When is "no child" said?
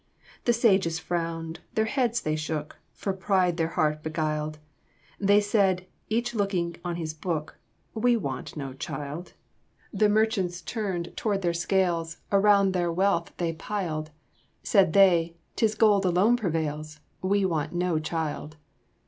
8.57-9.33, 17.73-18.57